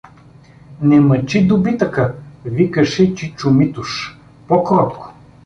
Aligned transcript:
—Не 0.81 0.99
мъчи 0.99 1.47
добитъка!— 1.47 2.15
викаше 2.45 3.15
чичо 3.15 3.49
Митуш.— 3.51 4.17
По-кротко. 4.47 5.13